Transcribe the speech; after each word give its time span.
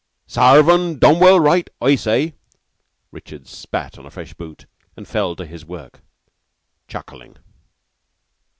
Sarve 0.25 0.67
un 0.67 0.97
dom 0.97 1.19
well 1.19 1.39
raight, 1.39 1.69
I 1.79 1.93
say!" 1.93 2.33
Richards 3.11 3.51
spat 3.51 3.99
on 3.99 4.05
a 4.07 4.09
fresh 4.09 4.33
boot 4.33 4.65
and 4.97 5.07
fell 5.07 5.35
to 5.35 5.45
his 5.45 5.63
work, 5.63 6.01
chuckling. 6.87 7.37